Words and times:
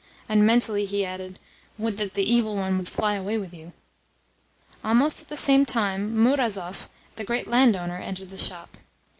And 0.27 0.47
mentally 0.47 0.85
he 0.85 1.05
added: 1.05 1.37
"Would 1.77 1.97
that 1.97 2.15
the 2.15 2.23
Evil 2.23 2.55
One 2.55 2.79
would 2.79 2.89
fly 2.89 3.13
away 3.13 3.37
with 3.37 3.53
you!" 3.53 3.71
Almost 4.83 5.21
at 5.21 5.29
the 5.29 5.37
same 5.37 5.63
time 5.63 6.15
Murazov, 6.17 6.89
the 7.17 7.23
great 7.23 7.47
landowner, 7.47 7.97
entered 7.97 8.31
the 8.31 8.37
shop. 8.39 8.77